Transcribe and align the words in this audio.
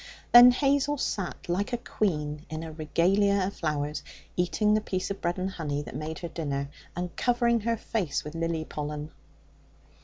Then 0.31 0.49
Hazel 0.49 0.97
sat 0.97 1.47
like 1.47 1.71
a 1.73 1.77
queen 1.77 2.47
in 2.49 2.63
a 2.63 2.71
regalia 2.71 3.39
of 3.45 3.53
flowers, 3.55 4.01
eating 4.35 4.73
the 4.73 4.81
piece 4.81 5.11
of 5.11 5.21
bread 5.21 5.37
and 5.37 5.51
honey 5.51 5.83
that 5.83 5.95
made 5.95 6.17
her 6.17 6.27
dinner, 6.27 6.69
and 6.95 7.15
covering 7.15 7.59
her 7.59 7.77
face 7.77 8.23
with 8.23 8.33
lily 8.33 8.65
pollen. 8.65 9.11